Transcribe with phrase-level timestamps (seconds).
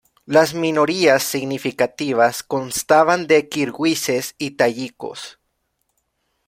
[0.25, 5.37] Las minorías significativas constaban de kirguises y tayikos.